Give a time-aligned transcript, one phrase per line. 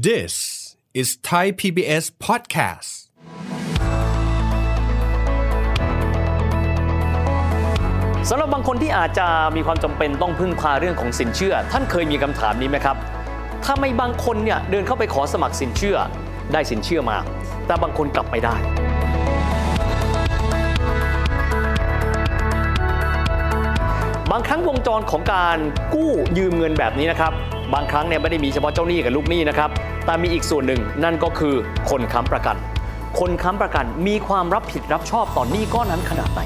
[0.00, 0.34] This
[0.94, 2.90] is Thai PBS podcast
[8.28, 9.26] สำหรับบางคนที่อาจจะ
[9.56, 12.96] มีความจำเป็นต้องพึ่งพาเรื่องของสินเชื่อ ท่านเคยมีคำถามนี้ไหมครับ
[13.64, 15.96] ถ้าไม่บางคนเนี่ยเดินเข้าไปขอสมัครสินเชื่อ
[16.52, 17.18] ได้สินเชื่อมา
[17.66, 18.54] แต่บางคนกลับไม่ได้
[24.30, 25.58] บางครั้งวงจรของการ
[25.94, 27.34] กู้ยืมเงินแบบนี้นะครับ
[27.74, 29.70] บางครั้งเนี่ยไม่ได้มีเฉพาะเจ้าหนี้กับลูกหนี้นะครับ
[30.04, 31.54] แต่มีอีกส่วนหนึ่งนั่นก็คือ
[31.90, 32.56] คนค้ำประกัน
[33.18, 36.40] คนค้ำประกันมีความรับผิดรับชอบต่อนหนี้ก้อนนั้นขนาดไหน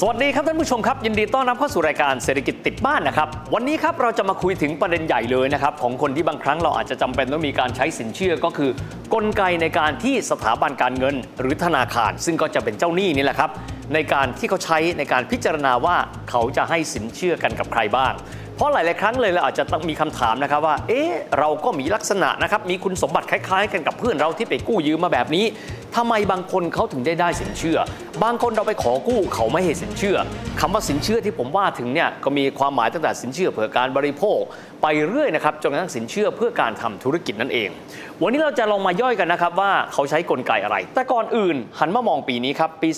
[0.00, 8.70] สวัสดีครับท่านผู้ชมครับ ยินดีต้อนรับเข้าสู่รายการเศรษฐกิจติดบ้านนะครับ วันนี้ครับเราจะมาคุยถึงประเด็นใหญ่เลยนะครับ ของคนที่บางครั้งเราอาจจะจำเป็นต้องมีการใช้สินเชื่อก็คือ
[9.14, 13.50] กลไกในการที่สถาบันการเงิน หรือธนาคาร ซึ่งก็จะเป็นเจ้าหนี้นี่แหละครับ
[13.94, 15.96] ในการที่เขาใช้ในการพิจารณาว่า
[16.30, 18.12] เขาจะให้สินเชื่อกันกับใครบ้าง
[18.56, 25.44] เพราะหลาย ๆ ครั้งเลยเราอาจจะต้องมีคำถามนะครับว่า เอ๊ะ เราก็มีลักษณะนะครับ มีคุณสมบัติคล้าย ๆ กันกับเพื่อนเราที่ไปกู้ยืมมาแบบนี้
[25.96, 27.78] ทำไมบางคนเขาถึงได้ได้สินเชื่อ
[28.24, 30.16] บางคนเราไปขอกู้เขาไม่ให้สินเชื่อ
[30.60, 34.40] คำว่าสินเชื่อที่ผมว่าถึงเนี่ยก็มีความหมายตั้งแต่สินเชื่อเพื่อการบริโภค
[34.82, 37.68] ไปเรื่อยนะครับจนกระทั่งสินเชื่อเพื่อการทำธุรกิจนั่นเอง
[38.22, 42.88] วันนี้เราจะลองมาย่อยกันนะครับว่าเขาใช้กลไกอะไร แต่ก่อนอื่น หันมามองปีนี้ครับปี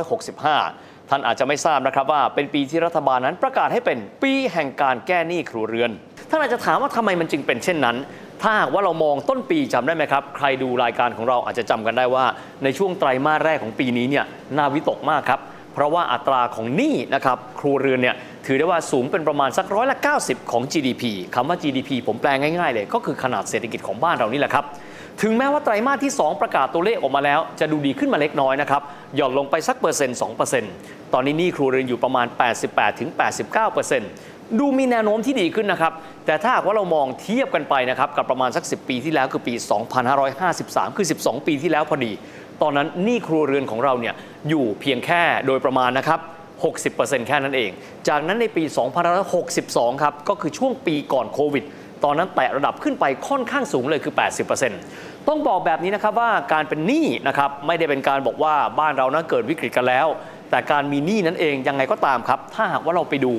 [0.00, 5.90] 2565 ท่านอาจจะไม่ทราบนะครับว่าเป็นปีที่รัฐบาลนั้นประกาศให้เป็นปีแห่งการแก้หนี้ครัวเรือน
[6.30, 7.96] ท่านอาจจะถามว่าทำไมมันจึงเป็นเช่นนั้น
[8.42, 12.24] ถ้าหากว่าเรามองต้นปีจำได้ไหมครับ ใครดูรายการของเราอาจจะจำกันได้ว่า
[12.64, 14.24] ในช่วงไตรมาสแรกของปีนี้เนี่ย
[14.56, 15.40] น่าวิตกมากครับ
[15.74, 18.16] เพราะว่าอัตราของหนี้นะครับครัวเรือนเนี่ย
[18.46, 21.02] ถือได้ว่าสูงเป็นประมาณสักร้อยละ90 ของ GDP
[21.34, 24.64] คำว่า GDP ผมแปลง่ายๆเลย ก็คือขนาดเศรษฐกิจของบ้านเรานี่แหละครับ
[25.22, 28.82] ถึงแม้ว่าไตรมาสที่ 2 ประกาศตัวเลขออกมาแล้ว จะดูดีขึ้นมาเล็กน้อยนะครับ
[29.16, 30.72] หย่อนลงไปสักเปอร์เซ็นต์2เปอร์เซ็นต์
[31.12, 32.26] ตอนนี้หนี้ครัวเรือนอยู่ประมาณ
[32.62, 34.10] 88ถึง89เปอร์เซ็นต์
[34.58, 35.92] ดูมีแนวโน้มที่ดีขึ้นนะครับ
[36.26, 39.54] แต่ถ้าหากว่าเรามองเทียบกันไปนะครับ กับประมาณสัก 10 ปีที่แล้วคือปี
[40.26, 42.12] 2553 คือ 12 ปีที่แล้วพอดี
[42.62, 44.14] ตอนนั้นหนี้ครัวเรือนของเราเนี่ย
[44.48, 46.20] อยู่เพียงแค่โดยประมาณนะครับ
[46.74, 47.70] 60%แค่นั้นเอง
[48.08, 48.62] จากนั้นในปี
[49.32, 51.66] 2562 ครับ ก็คือช่วงปีก่อนโควิด
[52.04, 54.14] ตอนนั้นแตะระดับขึ้นไปค่อนข้างสูงเลยคือ
[54.58, 60.06] 80% ต้องบอกแบบนี้นะครับว่าการเป็นหนี้นะครับไม่ได้เป็นการบอกว่าบ้านเรานั้นเกิดวิกฤตกันแล้ว
[60.50, 63.34] แต่การมีหนี้นั้นเองยังไงก็ตามครับ ถ้าหากว่าเราไปดู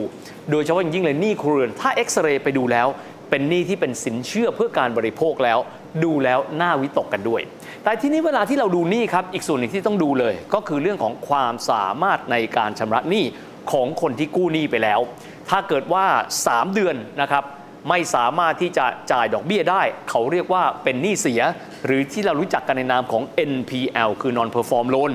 [0.52, 2.88] โดยเฉพาะอย่างยิ่งเลยหนี้ครัวเรือนถ้าเอ็กซเรย์ไปดูแล้ว
[3.30, 5.60] เป็นหนี้ที่เป็นสินเชื่อเพื่อการบริโภคแล้ว
[6.04, 7.42] ดูแล้วน่าวิตกกันด้วย
[7.84, 13.26] แต่ที่นี้เวลาที่เราดูหนี้ครับอีกส่วนหนึ่งที่ต้องดูเลย ก็คือเรื่องของความสามารถในการชำระหนี้
[13.72, 15.00] ของคนที่กู้หนี้ไปแล้ว
[15.50, 16.06] ถ้าเกิดว่า
[16.44, 17.44] 3 เดือนนะครับ
[17.90, 21.42] ไม่สามารถที่จะจ่ายดอกเบี้ยได้ เขาเรียกว่าเป็นหนี้เสีย
[21.86, 25.12] หรือที่เรารู้จักกันในนามของ NPL คือ non perform loan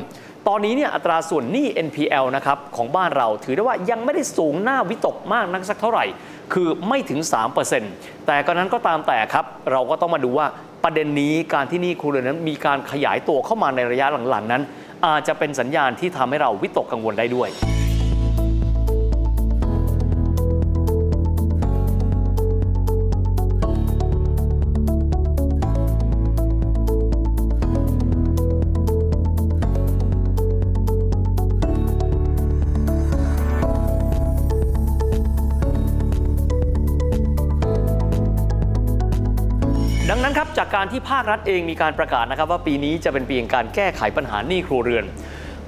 [0.49, 6.05] ตอนนี้เนี่ยอัตราส่วนหนี้ NPL นะครับของบ้านเราถือได้ว่ายังไม่ได้สูงหน้าวิตกมากนักสักเท่าไหร่
[6.53, 7.21] คือไม่ถึง
[7.73, 10.47] 3%แต่ก็นั้นก็ตามแต่ครับ เราก็ต้องมาดูว่า
[10.85, 14.63] ประเด็นนี้การที่หนี้ครัวเรือนนั้นมีการขยายตัวเข้ามาในระยะหลังๆ นั้น
[15.07, 17.49] อาจจะเป็นสัญญาณที่ทำให้เราวิตกกังวลได้ด้วย
[41.09, 45.05] ภาครัฐเองมีการประกาศนะครับว่าปีนี้จะเป็นปีแห่งการแก้ไขปัญหาหนี้ครัวเรือน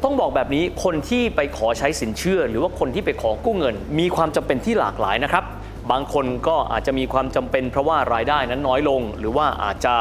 [0.04, 5.44] ต้องบอกแบบนี้คนที่ไปขอใช้สินเชื่อ หรือว่าคนที่ไปขอกู้เงิน มีความจำเป็นที่หลากหลายนะครับ
[5.90, 9.94] บางคนก็อาจจะมีความจำเป็นเพราะว่ารายได้นั้นน้อยลง หรือว่าอาจจะ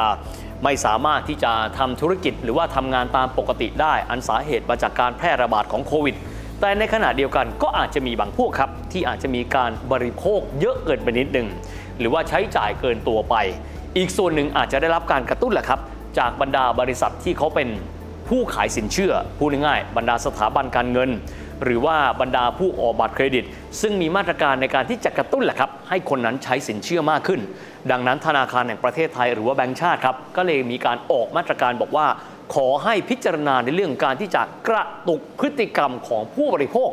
[0.63, 6.15] ไม่สามารถที่จะทำธุรกิจ หรือว่าทำงานตามปกติได้ อันสาเหตุมาจากการแพร่ระบาดของโควิด
[6.61, 11.47] แต่ในขณะเดียวกันก็อาจจะมีบางพวกครับ ที่อาจจะมีการบริโภคเยอะเกินไปนิดหนึ่ง
[11.99, 13.35] หรือว่าใช้จ่ายเกินตัวไป
[13.95, 15.79] อีกส่วนหนึ่งอาจจะได้รับการกระตุ้นแหละครับ
[16.19, 17.69] จากบรรดาบริษัทที่เขาเป็น
[18.29, 21.09] ผู้ขายสินเชื่อพูดง่ายๆบรรดาสถาบันการเงิน
[21.63, 23.45] หรือว่าบรรดาผู้ออกบัตรเครดิต
[23.81, 27.41] ซึ่งมีมาตรการในการที่จะกระตุ้นแหละครับ ให้คนนั้นใช้สินเชื่อมากขึ้น
[27.91, 32.07] ดังนั้นธนาคารแห่งประเทศไทยหรือว่าแบงก์ชาติครับก็เลยมีการออกมาตรการบอกว่า
[32.55, 36.89] ขอให้พิจารณาในเรื่องการที่จะกระตุกพฤติกรรมของผู้บริโภค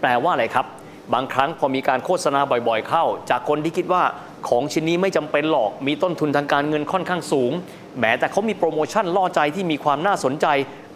[0.00, 0.66] แปลว่าอะไรครับ
[1.14, 4.02] บางครั้งพอมีการโฆษณาบ่อย ๆ เข้า จากคนที่คิดว่า
[4.48, 7.52] ของชิ้นนี้ไม่จำเป็นหรอกมีต้นทุนทางการเงินค่อนข้างสูง
[7.98, 10.46] แหมแต่เขามีโปรโมชั่นล่อใจที่มีความน่าสนใจ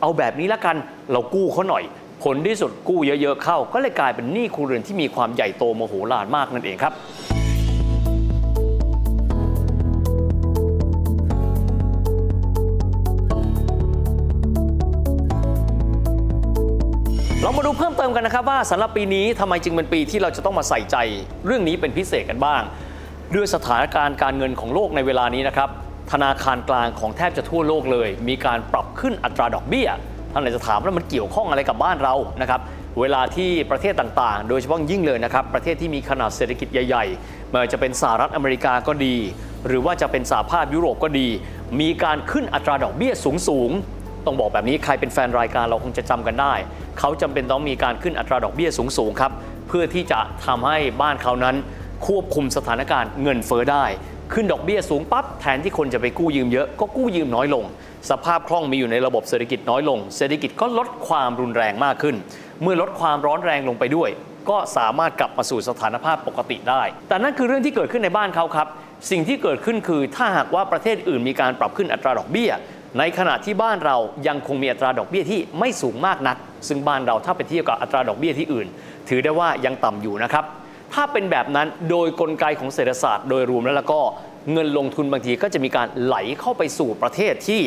[0.00, 0.76] เอาแบบนี้ละกัน
[1.12, 1.84] เรากู้เขาหน่อย
[2.24, 6.94] ผลที่สุดกู้เยอะๆเข้า ก็เลยกลายเป็นหนี้ครูเรือนที่มีความใหญ่โตโมโหลานมากนั่นเองครับ
[17.42, 20.96] เรามาดูเพิ่มเติมกันนะครับว่าสำหรับปีนี้ทำไมจึงเป็นปีที่เราจะต้องมาใส่ใจ
[21.46, 22.62] เรื่องนี้เป็นพิเศษกันบ้าง
[23.34, 25.68] ด้วยสถานการณ์การเงินของโลกในเวลานี้นะครับ
[26.12, 29.88] ธนาคารกลางของแทบจะทั่วโลกเลย มีการปรับขึ้นอัตราดอกเบี้ย
[30.32, 32.60] ท่านอาจจะถามว่ามันเกี่ยวข้องอะไรกับบ้านเรานะครับ
[33.00, 39.16] เวลาที่ประเทศต่างๆ โดยเฉพาะยิ่งเลยนะครับ ประเทศที่มีขนาดเศรษฐกิจใหญ่ๆไม่ว่าจะเป็นสหรัฐอเมริกาก็ดี
[39.66, 41.28] หรือว่าจะเป็นสหภาพยุโรปก็ดี
[41.80, 43.12] มีการขึ้นอัตราดอกเบี้ย
[43.48, 46.54] สูงๆ ต้องบอกแบบนี้ใครเป็นแฟนรายการเราคงจะจำกันได้
[46.98, 49.32] เขาจำเป็นต้องมีการขึ้นอัตราดอกเบี้ยสูงๆครับ
[49.68, 51.56] เพื่อที่จะทำให้บ้านเขานั้น
[52.06, 53.84] ควบคุมสถานการณ์เงินเฟ้อได้
[54.32, 57.64] ขึ้นดอกเบี้ยสูงปั๊บแทนที่คนจะไปกู้ยืมเยอะก็กู้ยืมน้อยลง
[58.10, 62.16] สภาพคล่องมีอยู่ในระบบเศรษฐกิจน้อยลง เศรษฐกิจก็ลดความรุนแรงมากขึ้น
[62.62, 64.10] เมื่อลดความร้อนแรงลงไปด้วย
[64.50, 68.68] ก็สามารถกลับมาสู่สถานภาพปกติได้ แต่นั่นคือเรื่องที่เกิดขึ้นในบ้านเขาครับ
[69.10, 72.50] สิ่งที่เกิดขึ้นคือถ้าหากว่าประเทศอื่นมีการปรับขึ้นอัตราดอกเบี้ย
[72.98, 73.96] ในขณะที่บ้านเรา
[74.28, 76.36] ยังคงมีอัตราดอกเบี้ยที่ไม่สูงมากนัก
[76.68, 78.66] ซึ่งบ้านเราถ้าไปเทียบกับอัตราดอกเบี้ยที่อื่น
[79.08, 80.44] ถือได้ว่ายังต่ำอยู่นะครับ
[80.94, 84.00] ถ้าเป็นแบบนั้นโดยกลไกของเศรษฐศาสตร์โดยรวมแล้วแล้วก็
[84.52, 87.60] เงินลงทุนบางทีก็จะมีการไหลเข้าไปสู่ประเทศที่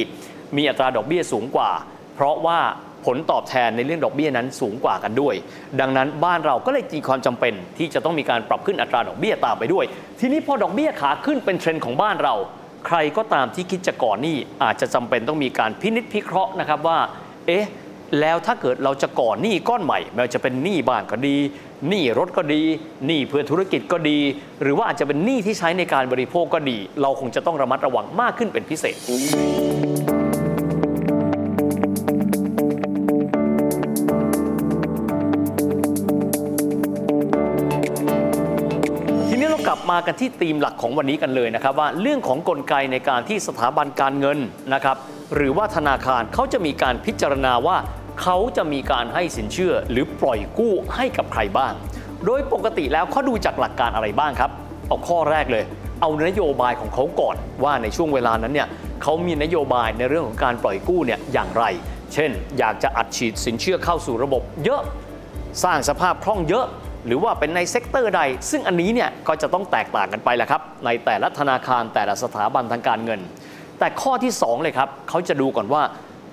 [0.57, 1.71] มีอัตราดอกเบี้ยสูงกว่า
[2.15, 2.59] เพราะว่า
[3.05, 5.35] ผลตอบแทนในเรื่องดอกเบี้ยนั้นสูงกว่ากันด้วย
[5.79, 9.85] ดังนั้นบ้านเราก็เลยมีความจำเป็น ที่จะต้องมีการปรับขึ้นอัตราดอกเบี้ยตามไปด้วย
[10.19, 12.35] ทีนี้พอดอกเบี้ยขาขึ้นเป็นเทรนด์ของบ้านเรา
[12.87, 16.99] ใครก็ตามที่คิดจะก่อนหนี้อาจจะจำเป็นต้องมีการพินิจพิเคราะห์นะครับว่า
[17.47, 17.65] เอ๊ะ
[18.19, 21.37] แล้วถ้าเกิดเราจะก่อหนี้ก้อนใหม่ไม่ว่าจะเป็นหนี้บ้านก็ดี
[21.89, 22.61] หนี้รถก็ดี
[23.05, 24.19] หนี้เพื่อธุรกิจก็ดี
[24.61, 28.95] หรือว่าอาจจะเป็นหนี้ที่ใช้ในการบริโภคก็ดี เราคงจะต้องระมัดระวังมากขึ้นเป็นพิเศษ
[39.29, 44.37] ทีนี้เรากลับมากันที่ธีมหลักของวันนี้กันเลยนะครับว่าเรื่องของกลไกในการที่สถาบันการเงิน
[44.73, 44.97] นะครับ
[45.35, 47.77] หรือว่าธนาคารเขาจะมีการพิจารณาว่า
[48.21, 51.73] เขาจะมีการให้สินเชื่อหรือปล่อยกู้ให้กับใครบ้าง
[52.25, 54.51] โดยปกติแล้วเขาดูจากหลักการอะไรบ้างครับ
[54.87, 55.63] เอาข้อแรกเลย
[56.01, 58.67] เอานโยบายของเขาก่อนว่าในช่วงเวลานั้นเนี่ย
[59.03, 61.63] เขามีนโยบายในเรื่องของการปล่อยกู้เนี่ยอย่างไร
[62.13, 64.81] เช่น อยากจะอัดฉีดสินเชื่อเข้าสู่ระบบ เยอะ
[65.63, 66.65] สร้างสภาพคล่องเยอะ
[67.05, 68.21] หรือว่าเป็นใน sector ใด
[68.51, 73.19] ซึ่งอันนี้เนี่ยก็จะต้องแตกต่างกันไปแหละครับ ในแต่ละธนาคารแต่ละสถาบันทางการเงิน
[73.79, 75.81] แต่ข้อที่ 2 เลยครับเขาจะดูก่อนว่า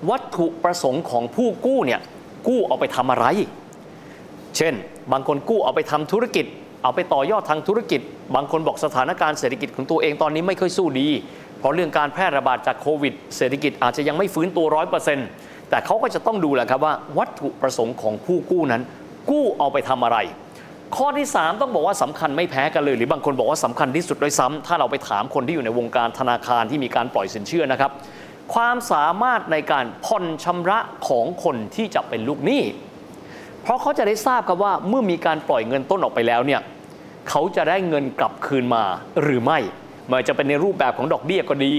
[0.09, 2.01] วัตถุประสงค์ของผู้กู้เนี่ย
[2.47, 3.25] กู้เอาไปทำอะไร
[4.57, 4.73] เช่น
[5.11, 6.45] บางคนกู้เอาไปทำธุรกิจ
[6.83, 8.01] เอาไปต่อยอดทางธุรกิจ
[8.35, 11.07] บางคนบอกสถานการณ์เศรษฐกิจของตัวเองตอนนี้ไม่ค่อยสู้ดี
[11.59, 15.27] เพราะเรื่องการแพร่ระบาดจากโควิด เศรษฐกิจอาจจะยังไม่ฟื้นตัวร้อยเปอร์เซ็นต์
[15.69, 18.81] แต่เขาก็จะต้องดูแหละครับว่า วัตถุประสงค์ของผู้กู้นั้น
[19.31, 20.17] กู้เอาไปทำอะไร
[20.95, 27.91] ข้อที่ 3 ต้องบอกว่าสำคัญไม่แพ้กันเลย หรือบางคนบอกว่าสำคัญที่สุดด้วยซ้ำถ้าเราไปถามคนที่อยู่ในวงการธนาคารที่มีการปล่อยสินเชื่อนะครับ
[28.53, 32.63] ความสามารถในการผ่อนชำระของคนที่จะเป็นลูกหนี้
[33.61, 36.61] เพราะเขาจะได้ทราบครับว่าเมื่อมีการปล่อยเงินต้นออกไปแล้วเนี่ย
[37.29, 38.83] เขาจะได้เงินกลับคืนมา
[39.23, 39.59] หรือไม่
[40.07, 41.73] ไม่ว่าจะเป็นในรูปแบบของดอกเบี้ยก็ดี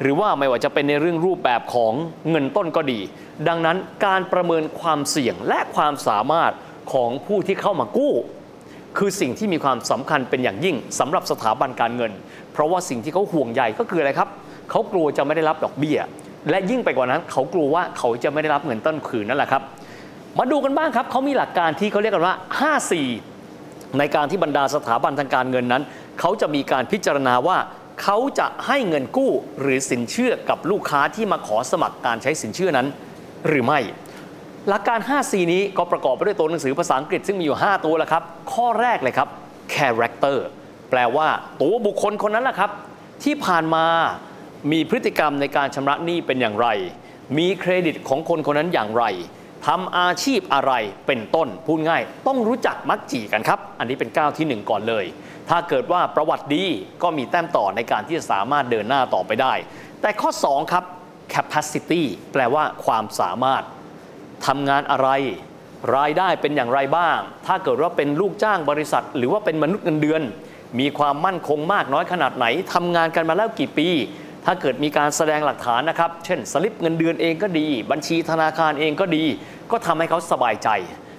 [0.00, 1.92] หรือว่าไม่ว่าจะเป็นในเรื่องรูปแบบของ
[2.30, 3.00] เงินต้นก็ดี
[3.48, 3.76] ดังนั้น
[4.06, 6.52] การประเมินความเสี่ยงและความสามารถ
[6.92, 8.14] ของผู้ที่เข้ามากู้
[8.98, 12.12] คือสิ่งที่มีความสำคัญเป็นอย่างยิ่งสำหรับสถาบันการเงิน
[12.52, 14.28] เพราะว่าสิ่งที่เขาห่วงใยก็คืออะไรครับ
[14.70, 15.98] เขากลัวจะไม่ได้รับดอกเบี้ย
[16.50, 19.62] และยิ่งไปกว่านั้น เขากลัวว่าเขาจะไม่ได้รับเงินต้นคืนนั่นแหละครับ
[20.38, 22.90] มาดูกันบ้างครับเขามีหลักการที่เขาเรียกกันว่า5
[23.32, 25.82] 4ในการที่บรรดาสถาบันทางการเงินนั้น
[26.20, 27.58] เขาจะมีการพิจารณาว่า
[28.02, 32.86] เขาจะให้เงินกู้หรือสินเชื่อกับลูกค้าที่มาขอสมัครการใช้สินเชื่อนั้น
[33.48, 33.80] หรือไม่
[34.68, 39.28] หลักการ 5C นี้ก็ประกอบไปด้วยตัวหนังสือภาษาอังกฤษซึ่งมีอยู่ 5 ตัวแล้วครับ ข้อแรกเลยครับ
[39.74, 40.38] character
[40.90, 41.28] แปลว่า
[41.60, 42.70] ตัวบุคคลคนนั้นแหละครับ
[43.24, 43.86] ที่ผ่านมา
[44.70, 46.68] มีพฤติกรรมในการชำระหนี้เป็นอย่างไร
[47.38, 49.04] มีเครดิตของคนคนนั้นอย่างไร
[49.66, 50.72] ทำอาชีพอะไร
[51.06, 55.04] เป็นต้นพูดง่าย ต้องรู้จักมักจีกันครับ อันนี้เป็นก้าวที่ 1 ก่อนเลย
[55.48, 56.64] ถ้าเกิดว่าประวัติดี
[57.02, 59.54] ก็มีแต้มต่อในการที่จะสามารถเดินหน้าต่อไปได้
[60.00, 60.84] แต่ข้อ 2 ครับ
[61.34, 62.02] capacity
[62.32, 63.62] แปลว่าความสามารถ
[64.46, 65.08] ทำงานอะไร
[65.96, 70.22] รายได้เป็นอย่างไรบ้าง ถ้าเกิดว่าเป็นลูกจ้างบริษัท หรือว่าเป็นมนุษย์เงินเดือน
[70.80, 73.88] มีความมั่นคงมากน้อยขนาดไหนทำงานกันมาแล้วกี่ปี
[74.46, 79.24] ถ้าเกิดมีการแสดงหลักฐานนะครับ เช่นสลิปเงินเดือนเองก็ดี บัญชีธนาคารเองก็ดี
[79.70, 80.68] ก็ทำให้เขาสบายใจ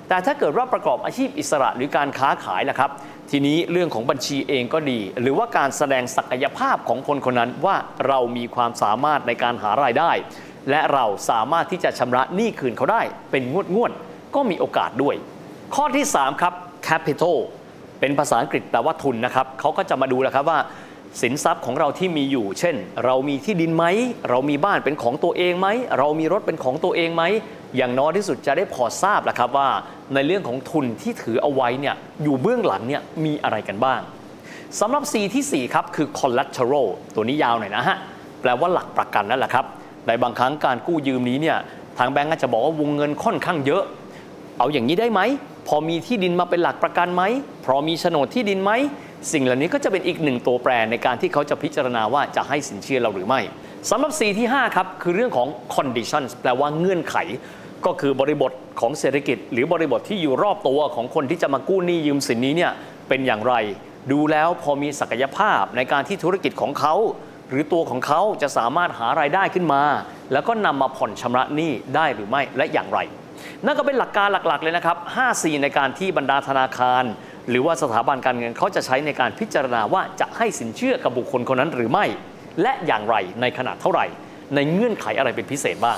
[0.09, 2.91] แต่ถ้าเกิดว่าประกอบอาชีพอิสระหรือการค้าขายล่ะครับ
[3.31, 7.75] ทีนี้เรื่องของบัญชีเองก็ดี หรือว่าการแสดงศักยภาพของคนคนนั้นว่า
[8.07, 10.11] เรามีความสามารถในการหารายได้
[10.69, 13.01] และเราสามารถที่จะชำระหนี้คืนเขาได้
[13.31, 15.15] เป็นงวดงวดๆก็มีโอกาสด้วย
[15.75, 16.53] ข้อที่ 3 ครับ
[16.87, 17.37] capital
[17.99, 20.59] เป็นภาษาอังกฤษแปลว่าทุนนะครับเขาก็จะมาดูแล้วครับว่า
[21.22, 23.86] สินทรัพย์ของเราที่มีอยู่ เช่น เรามีที่ดินไหม
[24.29, 25.67] เรามีบ้านเป็นของตัวเองไหม
[26.00, 27.24] เรามีรถเป็นของตัวเองไหม
[27.77, 29.70] อย่างน้อยที่สุดจะได้พอทราบแหละครับว่า
[30.13, 34.01] ในเรื่องของทุนที่ถือเอาไว้เนี่ยอยู่เบื้องหลังเนี่ยมีอะไรกันบ้าง
[34.79, 37.98] สำหรับ C ที่ 4 ครับ คือ collateral ตัวนี้ยาวหน่อยนะฮะ
[38.41, 39.65] แปลว่าหลักประกันนั่นแหละครับ
[40.08, 41.58] ในบางครั้งการกู้ยืมนี้เนี่ย
[41.98, 43.84] ทางแบงก์อาจจะบอกว่าวงเงินค่อนข้างเยอะ
[44.58, 45.22] เอาอย่างนี้ได้ไหม
[45.67, 47.24] พอมีที่ดินมาเป็นหลักประกันไหม
[47.65, 48.72] พอมีโฉนดที่ดินไหม
[49.31, 53.41] สิ่งเหล่านี้ก็จะเป็นอีกหนึ่งตัวแปรในการที่เขาจะพิจารณาว่าจะให้สินเชื่อเราหรือไม่
[53.89, 57.15] สำหรับ C ที่ 5 ครับ คือเรื่องของ conditions แปลว่าเงื่อนไข
[57.85, 58.51] ก็คือบริบท
[58.81, 62.71] ของเศรษฐกิจ หรือบริบทที่อยู่รอบตัวของคนที่จะมากู้หนี้ยืมสินนี้เนี่ย
[63.09, 63.53] เป็นอย่างไร
[64.11, 66.95] ดูแล้วพอมีศักยภาพในการที่ธุรกิจของเขา
[67.49, 69.83] หรือตัวของเขาจะสามารถหารายได้ขึ้นมา
[70.31, 72.99] แล้วก็นำมาผ่อนชำระหนี้ได้หรือไม่และอย่างไร
[73.65, 77.03] นั่นก็เป็นหลักการหลักๆเลยนะครับ5 4ในการที่บรรดาธนาคาร
[77.50, 82.05] หรือว่าสถาบันการเงินเขาจะใช้ในการพิจารณาว่าจะให้สินเชื่อกับบุคคลคนนั้นหรือไม่
[82.62, 84.05] และอย่างไรในขนาดเท่าไหร่
[84.55, 85.97] ในเงื่อนไขอะไรเป็นพิเศษบ้าง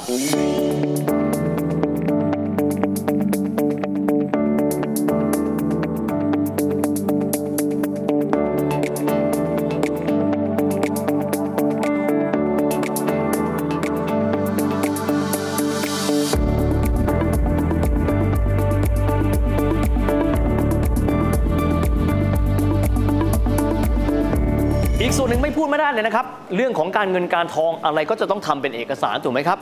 [25.95, 26.25] เลยนะครับ
[26.55, 29.57] เรื่องของการเงินการทองอะไรก็จะต้องทำเป็นเอกสารถูกไหมครับ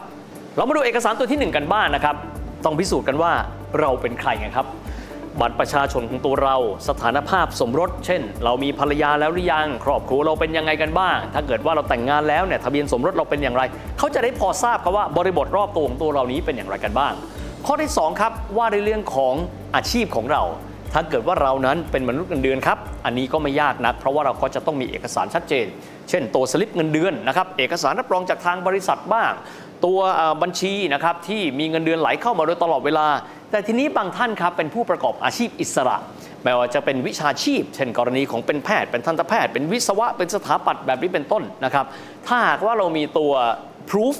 [0.55, 2.15] เรามาดูเอกสารตัวที่ 1 กันบ้างนนะครับ
[2.65, 3.31] ต้องพิสูจน์กันว่า
[3.79, 4.67] เราเป็นใครไงครับ
[5.41, 6.55] บัตรประชาชนของตัวเรา
[6.87, 13.63] สถานภาพสมรส เช่น เรามีภรรยาแล้วหรือยัง ครอบครัวเราเป็นยังไงกันบ้าง ถ้าเกิดว่าเราแต่งงานแล้วเนี่ยทะเบียนสมรสเราเป็นอย่างไร
[13.97, 17.13] เขาจะได้พอทราบครับว่าบริบทรอบตัวของตัวเรานี้เป็นอย่างไรกันบ้าง
[17.65, 19.33] ข้อที่สองครับว่าในเรื่องของ
[19.75, 20.43] อาชีพของเรา
[20.93, 25.65] ถ้าเกิดว่าเรานั้นเป็นมนุษย์เงินเดือนครับ อันนี้ก็ไม่ยากนัก เพราะว่าเราก็จะต้องมีเอกสารชัดเจน
[26.09, 29.31] เช่น ตัวสลิปเงินเดือนนะครับ เอกสารรับรองจากทางบริษัทบ้าง
[29.85, 29.99] ตัว
[30.41, 33.07] บัญชีนะครับที่มีเงินเดือนไหลเข้ามาโดยตลอดเวลา
[33.51, 35.97] แต่ทีนี้บางท่านครับเป็นผู้ประกอบอาชีพอิสระ
[36.43, 41.85] ไม่ว่าจะเป็นวิชาชีพ เช่นกรณีของเป็นแพทย์ เป็นทันตแพทย์ เป็นวิศวะ เป็นสถาปัตย์แบบนี้เป็นต้นนะครับ
[42.27, 43.31] ถ้าหากว่าเรามีตัว
[43.89, 44.15] proof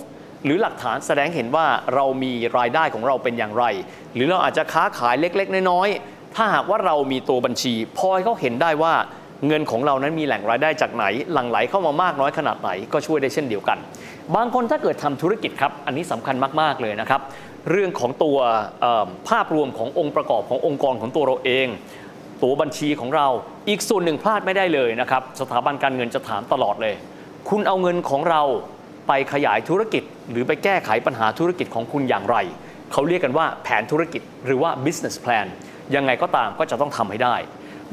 [0.46, 1.66] หรือหลักฐานแสดงเห็นว่า
[1.96, 3.64] เรามีรายได้ของเราเป็นอย่างไร
[4.16, 8.94] หรือเราอาจจะค้าขายเล็ก ๆ น้อยๆ ถ้าหากว่าเรามีตัวบัญชี พอให้เขาเห็นได้ว่า
[9.48, 13.78] เงินของเรานั้นมีแหล่งรายได้จากไหน หลั่งไหลเข้ามามากน้อยขนาดไหนก็ช่วยได้เช่นเดียวกัน
[14.36, 17.22] บางคนถ้าเกิดทำธุรกิจครับ อันนี้สำคัญมากๆเลยนะครับ
[17.72, 18.38] เรื่องของตัว
[19.30, 21.68] ภาพรวมขององค์ประกอบขององค์กรของตัวเราเอง
[22.44, 23.28] ตัวบัญชีของเรา
[23.70, 26.96] อีกส่วนหนึ่งพลาดไม่ได้เลยนะครับ สถาบันการเงินจะถามตลอดเลย
[27.50, 28.42] คุณเอาเงินของเรา
[29.08, 32.38] ไปขยายธุรกิจ หรือไปแก้ไขปัญหาธุรกิจของคุณอย่างไร
[32.92, 35.48] เขาเรียกกันว่าแผนธุรกิจหรือว่า business plan
[35.96, 37.36] ยังไงก็ตามก็จะต้องทำให้ได้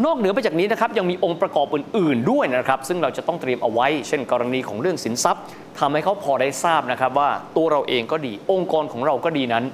[0.04, 5.42] นอกเหนือไปจากนี้นะครับยังมีองค์ประกอบอื่น ๆ ด้วยนะครับ ซึ่งเราจะต้องเตรียมเอาไว้ เช่น กรณีของเรื่องสินทรัพย์
[5.78, 9.64] ทำให้เขาพอได้ทราบนะครับว่าตัวเราเองก็ดี องค์กรของเราก็ดีนั้น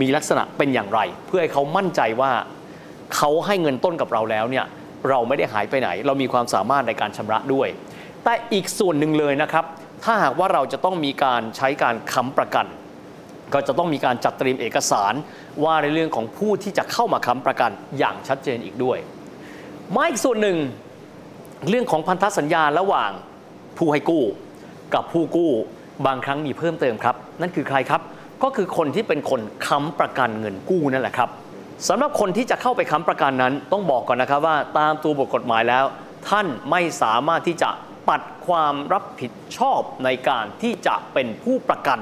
[0.00, 2.32] มีลักษณะเป็นอย่างไร เพื่อให้เขามั่นใจว่า
[3.16, 4.64] เขาให้เงินต้นกับเราแล้วเนี่ย
[5.08, 7.68] เราไม่ได้หายไปไหน เรามีความสามารถในการชำระด้วย
[8.24, 9.64] แต่อีกส่วนหนึ่งเลยนะครับ
[10.04, 12.66] ถ้าหากว่าเราจะต้องมีการใช้การค้ำประกัน
[13.54, 15.14] ก็จะต้องมีการจัดเตรียมเอกสาร
[15.64, 18.98] ว่าในเรื่องของผู้ที่จะเข้ามาค้ำประกันอย่างชัดเจนอีกด้วย
[19.94, 20.58] มาอีกส่วนหนึ่ง
[21.68, 23.10] เรื่องของพันธสัญญาระหว่าง
[23.78, 24.24] ผู้ให้กู้
[24.94, 25.50] กับผู้กู้
[26.06, 28.00] บางครั้งมีเพิ่มเติมครับ นั่นคือใครครับ
[28.42, 31.28] ก็คือคนที่เป็นคนค้ำประกันเงินกู้นั่นแหละครับ
[31.88, 35.84] สำหรับคนที่จะเข้าไปค้ำประกันนั้น ต้องบอกก่อนนะครับว่าตามตัวบทกฎหมายแล้ว
[36.28, 37.70] ท่านไม่สามารถที่จะ
[38.08, 42.00] ปัดความรับผิดชอบในการที่จะเป็นผู้ประกัน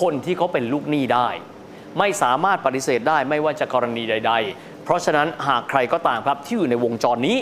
[0.00, 1.28] คนที่เขาเป็นลูกหนี้ได้
[1.98, 7.38] ไม่สามารถปฏิเสธได้ไม่ว่าจะกรณีใด ๆ เพราะฉะนั้นหากใครก็ตามครับที่อยู่ในวงจรนี้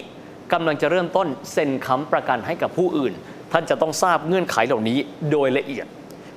[0.53, 3.13] กำลังจะเริ่มต้นเซ็นค้ำประกันให้กับผู้อื่น
[3.53, 4.99] ท่านจะต้องทราบเงื่อนไขเหล่านี้
[5.31, 5.87] โดยละเอียด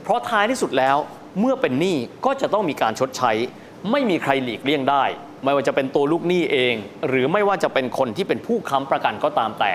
[0.03, 0.98] เพราะท้ายที่สุดแล้ว
[1.39, 3.32] เมื่อเป็นหนี้ก็จะต้องมีการชดใช้
[3.91, 5.03] ไม่มีใครหลีกเลี่ยงได้
[5.43, 6.75] ไม่ว่าจะเป็นตัวลูกหนี้เอง
[7.08, 9.72] หรือไม่ว่าจะเป็นคนที่เป็นผู้ค้ำประกันก็ตามแต่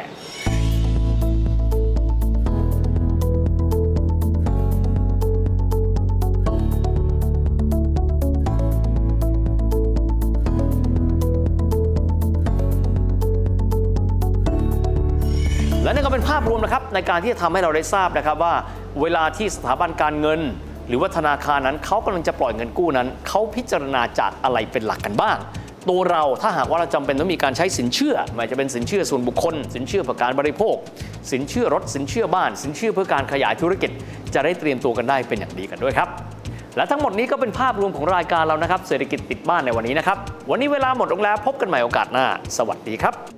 [16.08, 18.54] ก็เป็นภาพรวมนะครับในการที่จะทำให้เราได้ทราบนะครับว่า
[19.00, 20.40] เวลาที่สถาบันการเงิน
[20.88, 25.36] หรือว่าธนาคารนั้นเขากำลังจะปล่อยเงินกู้นั้นเขาพิจารณาจากอะไรเป็นหลักกันบ้าง
[25.88, 30.76] ตัวเราถ้าหากว่าเราจำเป็นต้องมีการใช้สินเชื่อไม่ว่าจะเป็นสินเชื่อส่วนบุคคล สินเชื่อเพื่อการบริโภค
[31.32, 33.90] สินเชื่อรถสินเชื่อบ้าน สินเชื่อเพื่อการขยายธุรกิจ
[34.34, 36.08] จะได้เตรียมตัวกันได้เป็นอย่างดีกันด้วยครับ
[36.76, 40.18] และทั้งหมดนี้ก็เป็นภาพรวมของรายการเรานะครับ เศรษฐกิจติดบ้านในวันนี้นะครับ
[40.50, 43.38] วันนี้เวลาหมดลงแล้วพบกันใหม่โอกาสหน้า สวัสดีครับ